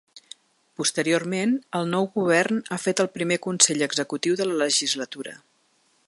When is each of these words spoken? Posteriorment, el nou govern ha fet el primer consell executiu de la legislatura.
Posteriorment, 0.79 1.51
el 1.79 1.85
nou 1.91 2.09
govern 2.15 2.57
ha 2.73 2.79
fet 2.87 3.03
el 3.05 3.11
primer 3.19 3.37
consell 3.47 3.87
executiu 3.89 4.39
de 4.41 4.49
la 4.53 4.57
legislatura. 4.63 5.37